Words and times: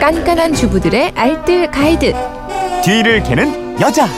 깐깐한 0.00 0.54
주부들의 0.54 1.12
알뜰 1.14 1.70
가이드. 1.70 2.14
뒤를 2.82 3.22
캐는 3.22 3.78
여자. 3.82 4.08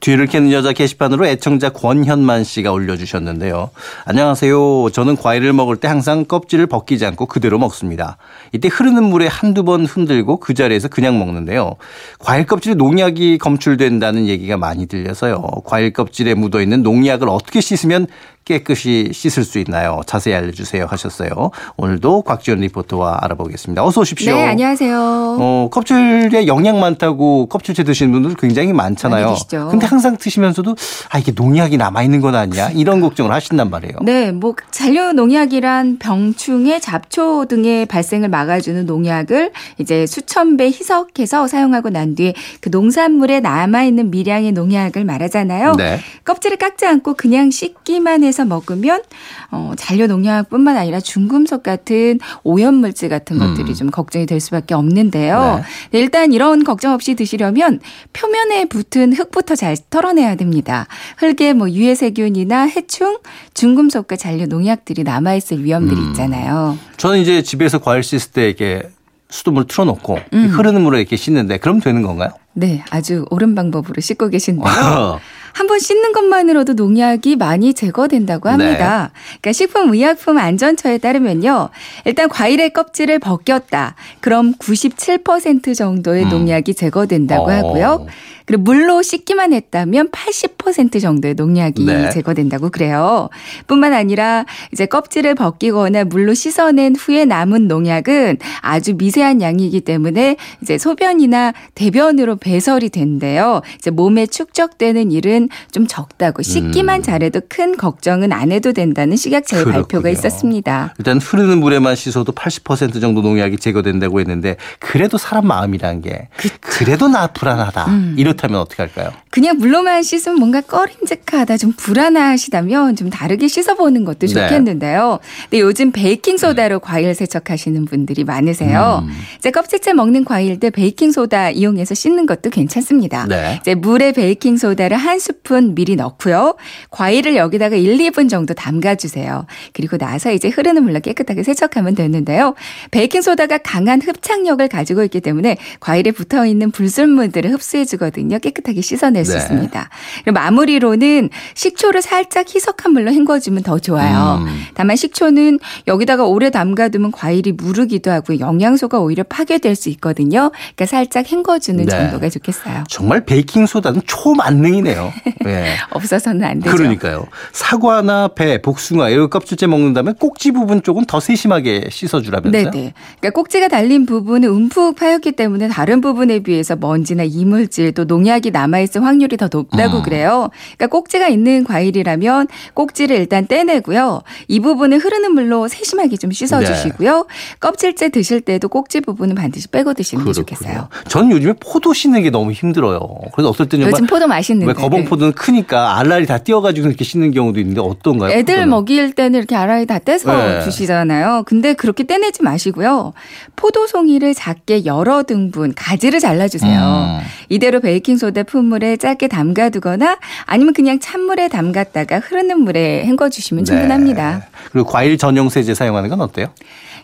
뒤를 0.00 0.26
캐는 0.26 0.50
여자 0.52 0.72
게시판으로 0.72 1.26
애청자 1.26 1.68
권현만 1.68 2.42
씨가 2.44 2.72
올려주셨는데요. 2.72 3.68
안녕하세요. 4.06 4.88
저는 4.90 5.16
과일을 5.16 5.52
먹을 5.52 5.76
때 5.76 5.88
항상 5.88 6.24
껍질을 6.24 6.66
벗기지 6.66 7.04
않고 7.04 7.26
그대로 7.26 7.58
먹습니다. 7.58 8.16
이때 8.52 8.68
흐르는 8.72 9.04
물에 9.04 9.26
한두 9.26 9.64
번 9.64 9.84
흔들고 9.84 10.40
그 10.40 10.54
자리에서 10.54 10.88
그냥 10.88 11.18
먹는데요. 11.18 11.74
과일 12.18 12.46
껍질에 12.46 12.74
농약이 12.76 13.36
검출된다는 13.36 14.26
얘기가 14.26 14.56
많이 14.56 14.86
들려서요. 14.86 15.42
과일 15.66 15.92
껍질에 15.92 16.32
묻어있는 16.32 16.82
농약을 16.82 17.28
어떻게 17.28 17.60
씻으면 17.60 18.06
깨끗이 18.48 19.10
씻을 19.12 19.44
수 19.44 19.58
있나요? 19.58 20.00
자세히 20.06 20.34
알려주세요 20.34 20.86
하셨어요. 20.86 21.50
오늘도 21.76 22.22
곽지연 22.22 22.60
리포터와 22.60 23.18
알아보겠습니다. 23.20 23.84
어서 23.84 24.00
오십시오. 24.00 24.34
네, 24.34 24.48
안녕하세요. 24.48 25.36
어, 25.38 25.68
껍질에 25.70 26.46
영양 26.46 26.80
많다고 26.80 27.46
껍질째 27.46 27.84
드시는 27.84 28.10
분들 28.10 28.36
굉장히 28.36 28.72
많잖아요. 28.72 29.34
근데 29.70 29.84
항상 29.86 30.16
드시면서도 30.16 30.74
아 31.10 31.18
이게 31.18 31.32
농약이 31.32 31.76
남아 31.76 32.02
있는 32.02 32.22
건 32.22 32.34
아니야? 32.34 32.70
이런 32.70 33.02
걱정을 33.02 33.30
하신단 33.32 33.68
말이에요. 33.68 33.98
네, 34.00 34.32
뭐 34.32 34.54
잔류 34.70 35.12
농약이란 35.12 35.98
병충해, 35.98 36.80
잡초 36.80 37.44
등의 37.44 37.84
발생을 37.84 38.30
막아주는 38.30 38.86
농약을 38.86 39.52
이제 39.76 40.06
수천 40.06 40.56
배 40.56 40.68
희석해서 40.68 41.48
사용하고 41.48 41.90
난 41.90 42.14
뒤에 42.14 42.32
그 42.62 42.70
농산물에 42.70 43.40
남아 43.40 43.82
있는 43.84 44.10
미량의 44.10 44.52
농약을 44.52 45.04
말하잖아요. 45.04 45.74
네. 45.74 46.00
껍질을 46.24 46.56
깎지 46.56 46.86
않고 46.86 47.12
그냥 47.12 47.50
씻기만 47.50 48.24
해서 48.24 48.37
먹으면 48.44 49.02
어, 49.50 49.72
잔류 49.76 50.06
농약뿐만 50.06 50.76
아니라 50.76 51.00
중금속 51.00 51.62
같은 51.62 52.18
오염 52.42 52.74
물질 52.74 53.08
같은 53.08 53.40
음. 53.40 53.54
것들이 53.54 53.74
좀 53.74 53.90
걱정이 53.90 54.26
될 54.26 54.40
수밖에 54.40 54.74
없는데요. 54.74 55.62
네. 55.62 55.62
네, 55.90 56.00
일단 56.00 56.32
이런 56.32 56.64
걱정 56.64 56.92
없이 56.92 57.14
드시려면 57.14 57.80
표면에 58.12 58.66
붙은 58.66 59.12
흙부터 59.12 59.56
잘 59.56 59.76
털어내야 59.90 60.34
됩니다. 60.36 60.86
흙에 61.18 61.52
뭐 61.52 61.70
유해 61.70 61.94
세균이나 61.94 62.64
해충, 62.64 63.18
중금속과 63.54 64.16
잔류 64.16 64.46
농약들이 64.46 65.02
남아 65.02 65.34
있을 65.34 65.64
위험들이 65.64 66.00
음. 66.00 66.08
있잖아요. 66.08 66.78
저는 66.96 67.20
이제 67.20 67.42
집에서 67.42 67.78
과일 67.78 68.02
씻을 68.02 68.32
때 68.32 68.46
이렇게 68.46 68.88
수돗물 69.30 69.66
틀어놓고 69.66 70.18
음. 70.32 70.46
흐르는 70.48 70.82
물에 70.82 71.00
이렇게 71.00 71.16
씻는데 71.16 71.58
그럼 71.58 71.80
되는 71.80 72.02
건가요? 72.02 72.30
네, 72.54 72.82
아주 72.90 73.24
옳은 73.30 73.54
방법으로 73.54 74.00
씻고 74.00 74.30
계신데요. 74.30 75.20
어. 75.58 75.68
한번 75.68 75.80
씻는 75.80 76.12
것만으로도 76.12 76.74
농약이 76.74 77.36
많이 77.36 77.74
제거된다고 77.74 78.48
합니다. 78.48 79.10
그러니까 79.40 79.52
식품의약품 79.52 80.38
안전처에 80.38 80.98
따르면요. 80.98 81.70
일단 82.04 82.28
과일의 82.28 82.70
껍질을 82.72 83.18
벗겼다. 83.18 83.96
그럼 84.20 84.54
97% 84.54 85.74
정도의 85.74 86.24
음. 86.24 86.28
농약이 86.28 86.74
제거된다고 86.74 87.44
어. 87.44 87.50
하고요. 87.50 88.06
그리고 88.48 88.62
물로 88.62 89.02
씻기만 89.02 89.52
했다면 89.52 90.08
80% 90.08 91.02
정도의 91.02 91.34
농약이 91.34 91.84
네. 91.84 92.08
제거된다고 92.08 92.70
그래요. 92.70 93.28
뿐만 93.66 93.92
아니라 93.92 94.46
이제 94.72 94.86
껍질을 94.86 95.34
벗기거나 95.34 96.04
물로 96.04 96.32
씻어낸 96.32 96.96
후에 96.96 97.26
남은 97.26 97.68
농약은 97.68 98.38
아주 98.62 98.94
미세한 98.96 99.42
양이기 99.42 99.82
때문에 99.82 100.36
이제 100.62 100.78
소변이나 100.78 101.52
대변으로 101.74 102.36
배설이 102.36 102.88
된대요. 102.88 103.60
이제 103.76 103.90
몸에 103.90 104.24
축적되는 104.24 105.12
일은 105.12 105.50
좀 105.70 105.86
적다고 105.86 106.40
씻기만 106.40 107.00
음. 107.00 107.02
잘해도 107.02 107.42
큰 107.50 107.76
걱정은 107.76 108.32
안 108.32 108.50
해도 108.50 108.72
된다는 108.72 109.18
식약처의 109.18 109.64
그렇군요. 109.64 109.82
발표가 109.82 110.08
있었습니다. 110.08 110.94
일단 110.98 111.18
흐르는 111.18 111.58
물에만 111.58 111.96
씻어도 111.96 112.32
80% 112.32 112.98
정도 113.02 113.20
농약이 113.20 113.58
제거된다고 113.58 114.20
했는데 114.20 114.56
그래도 114.78 115.18
사람 115.18 115.46
마음이란 115.46 116.00
게 116.00 116.28
그래도 116.60 117.08
나 117.08 117.26
불안하다. 117.26 117.84
음. 117.88 118.14
이렇 118.16 118.37
다면 118.38 118.60
어떻게 118.60 118.82
할까요? 118.82 119.12
그냥 119.30 119.58
물로만 119.58 120.02
씻으면 120.02 120.38
뭔가 120.38 120.60
꺼림직하다, 120.62 121.58
좀 121.58 121.72
불안하시다면 121.76 122.96
좀 122.96 123.10
다르게 123.10 123.48
씻어보는 123.48 124.04
것도 124.04 124.26
네. 124.26 124.28
좋겠는데요. 124.28 125.18
근데 125.42 125.60
요즘 125.60 125.92
베이킹 125.92 126.38
소다로 126.38 126.80
과일 126.80 127.14
세척하시는 127.14 127.84
분들이 127.84 128.24
많으세요. 128.24 129.04
음. 129.06 129.12
이제 129.38 129.50
껍질째 129.50 129.92
먹는 129.92 130.24
과일들 130.24 130.70
베이킹 130.70 131.12
소다 131.12 131.50
이용해서 131.50 131.94
씻는 131.94 132.26
것도 132.26 132.50
괜찮습니다. 132.50 133.26
네. 133.26 133.58
이제 133.60 133.74
물에 133.74 134.12
베이킹 134.12 134.56
소다를 134.56 134.96
한 134.96 135.18
스푼 135.18 135.74
미리 135.74 135.96
넣고요. 135.96 136.56
과일을 136.90 137.36
여기다가 137.36 137.76
1, 137.76 137.98
2분 137.98 138.30
정도 138.30 138.54
담가 138.54 138.94
주세요. 138.94 139.46
그리고 139.72 139.96
나서 139.98 140.32
이제 140.32 140.48
흐르는 140.48 140.84
물로 140.84 141.00
깨끗하게 141.00 141.42
세척하면 141.42 141.94
되는데요. 141.94 142.54
베이킹 142.90 143.22
소다가 143.22 143.58
강한 143.58 144.00
흡착력을 144.00 144.66
가지고 144.68 145.02
있기 145.04 145.20
때문에 145.20 145.56
과일에 145.80 146.10
붙어 146.12 146.46
있는 146.46 146.70
불순물들을 146.70 147.52
흡수해 147.52 147.84
주거든요. 147.84 148.27
깨끗하게 148.36 148.82
씻어낼 148.82 149.24
수 149.24 149.32
네. 149.32 149.38
있습니다. 149.38 149.88
그리고 150.24 150.34
마무리로는 150.34 151.30
식초를 151.54 152.02
살짝 152.02 152.54
희석한 152.54 152.92
물로 152.92 153.10
헹궈주면 153.10 153.62
더 153.62 153.78
좋아요. 153.78 154.44
음. 154.46 154.64
다만 154.74 154.96
식초는 154.96 155.58
여기다가 155.86 156.24
오래 156.24 156.50
담가두면 156.50 157.12
과일이 157.12 157.52
무르기도 157.52 158.10
하고 158.10 158.38
영양소가 158.38 158.98
오히려 159.00 159.22
파괴될 159.22 159.74
수 159.74 159.88
있거든요. 159.90 160.50
그러니까 160.76 160.86
살짝 160.86 161.30
헹궈주는 161.30 161.86
네. 161.86 161.90
정도가 161.90 162.28
좋겠어요. 162.28 162.84
정말 162.88 163.24
베이킹 163.24 163.64
소다는 163.64 164.02
초만능이네요. 164.06 165.12
네. 165.44 165.76
없어서는 165.90 166.44
안 166.44 166.60
되죠. 166.60 166.76
그러니까요. 166.76 167.26
사과나 167.52 168.28
배, 168.28 168.60
복숭아 168.60 169.08
이런 169.10 169.30
껍질째 169.30 169.66
먹는다면 169.66 170.14
꼭지 170.16 170.52
부분 170.52 170.82
쪽은 170.82 171.06
더 171.06 171.20
세심하게 171.20 171.88
씻어주라면서요? 171.90 172.70
네네. 172.70 172.92
그러니까 173.20 173.30
꼭지가 173.30 173.68
달린 173.68 174.06
부분은 174.06 174.48
움푹 174.48 174.96
파였기 174.96 175.32
때문에 175.32 175.68
다른 175.68 176.00
부분에 176.00 176.40
비해서 176.40 176.76
먼지나 176.76 177.24
이물질 177.24 177.92
또 177.92 178.04
농약이 178.04 178.50
남아있을 178.50 179.04
확률이 179.04 179.36
더 179.36 179.48
높다고 179.50 179.98
음. 179.98 180.02
그래요. 180.02 180.50
그러니까 180.76 180.86
꼭지가 180.88 181.28
있는 181.28 181.64
과일이라면 181.64 182.48
꼭지를 182.74 183.16
일단 183.16 183.46
떼내고요. 183.46 184.22
이 184.48 184.60
부분은 184.60 185.00
흐르는 185.00 185.32
물로 185.32 185.68
세심하게 185.68 186.16
좀 186.16 186.30
씻어주시고요. 186.30 187.26
껍질째 187.60 188.08
드실 188.08 188.40
때도 188.40 188.68
꼭지 188.68 189.00
부분은 189.00 189.34
반드시 189.34 189.68
빼고 189.68 189.94
드시는 189.94 190.24
게 190.24 190.32
좋겠어요. 190.32 190.88
전 191.08 191.30
요즘에 191.30 191.54
포도 191.60 191.92
씻는 191.92 192.22
게 192.22 192.30
너무 192.30 192.52
힘들어요. 192.52 193.00
그래서 193.34 193.50
어떨 193.50 193.68
때는 193.68 193.86
요즘 193.86 194.06
포도 194.06 194.26
맛있는데. 194.26 194.66
왜 194.66 194.74
거봉 194.74 195.04
포도 195.04 195.27
는 195.28 195.32
크니까 195.34 195.98
알알이 195.98 196.26
다 196.26 196.38
띄어가지고 196.38 196.88
이렇게 196.88 197.04
씻는 197.04 197.30
경우도 197.32 197.60
있는데 197.60 197.80
어떤가요? 197.80 198.30
애들 198.30 198.54
포도는? 198.54 198.68
먹일 198.70 199.12
때는 199.12 199.38
이렇게 199.38 199.54
알알이 199.54 199.86
다 199.86 199.98
떼서 199.98 200.36
네. 200.36 200.62
주시잖아요. 200.62 201.44
근데 201.46 201.74
그렇게 201.74 202.04
떼내지 202.04 202.42
마시고요. 202.42 203.12
포도송이를 203.56 204.34
작게 204.34 204.84
여러 204.84 205.22
등분 205.22 205.74
가지를 205.74 206.20
잘라주세요. 206.20 206.80
음. 206.80 207.26
이대로 207.48 207.80
베이킹소다 207.80 208.44
품물에 208.44 208.96
짧게 208.96 209.28
담가두거나 209.28 210.18
아니면 210.46 210.72
그냥 210.74 210.98
찬물에 210.98 211.48
담갔다가 211.48 212.20
흐르는 212.20 212.60
물에 212.60 213.04
헹궈주시면 213.04 213.64
네. 213.64 213.66
충분합니다. 213.70 214.46
그리고 214.72 214.88
과일 214.88 215.18
전용 215.18 215.48
세제 215.48 215.74
사용하는 215.74 216.08
건 216.08 216.20
어때요? 216.20 216.48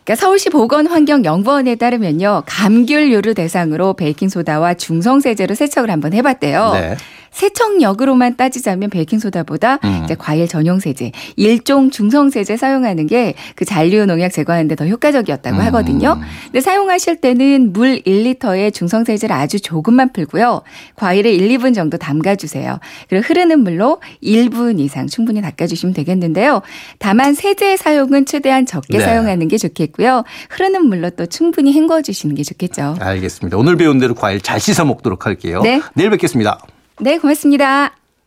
그러니까 0.05 0.21
서울시 0.21 0.51
보건환경연구원에 0.51 1.77
따르면요. 1.77 2.43
감귤류를 2.47 3.35
대상으로 3.35 3.95
베이킹소다와 3.95 4.75
중성세제로 4.75 5.55
세척을 5.55 5.91
한번 5.91 6.13
해봤대요. 6.13 6.73
네. 6.75 6.97
세척력으로만 7.31 8.37
따지자면 8.37 8.91
베이킹소다보다 8.91 9.81
음. 9.83 10.03
이제 10.05 10.15
과일 10.15 10.47
전용 10.47 10.79
세제, 10.79 11.11
일종 11.35 11.91
중성 11.91 12.31
세제 12.31 12.57
사용하는 12.57 13.07
게 13.09 13.35
그 13.57 13.65
잔류 13.65 14.07
농약 14.07 14.33
제거하는데 14.33 14.75
더 14.75 14.87
효과적이었다고 14.87 15.57
음. 15.57 15.63
하거든요. 15.67 16.21
근데 16.45 16.61
사용하실 16.61 17.21
때는 17.21 17.73
물 17.73 18.01
1리터에 18.03 18.73
중성 18.73 19.05
세제를 19.05 19.35
아주 19.35 19.61
조금만 19.61 20.13
풀고요. 20.13 20.63
과일을 20.97 21.33
1, 21.33 21.59
2분 21.59 21.75
정도 21.75 21.97
담가 21.97 22.35
주세요. 22.37 22.79
그리고 23.09 23.25
흐르는 23.27 23.61
물로 23.61 24.01
1분 24.23 24.81
이상 24.81 25.07
충분히 25.07 25.41
닦아 25.41 25.67
주시면 25.67 25.95
되겠는데요. 25.95 26.63
다만 26.99 27.35
세제 27.35 27.77
사용은 27.77 28.27
최대한 28.27 28.67
적게 28.67 28.99
네. 28.99 29.05
사용하는 29.05 29.49
게 29.49 29.57
좋겠 29.57 29.93
고요. 29.97 30.25
흐르는 30.51 30.87
물로 30.87 31.11
또 31.11 31.27
충분히 31.27 31.73
헹궈 31.73 32.03
주시는 32.03 32.35
게 32.35 32.43
좋겠죠. 32.43 32.97
알겠습니다. 33.01 33.57
오늘 33.57 33.77
배운 33.77 33.99
대로 33.99 34.15
과일 34.15 34.41
잘 34.41 34.61
씻어 34.61 34.85
먹도록 34.85 35.27
할게요. 35.27 35.61
네. 35.63 35.81
내일 35.95 36.11
뵙겠습니다. 36.11 36.59
네, 37.01 37.19
고맙습니다. 37.19 38.04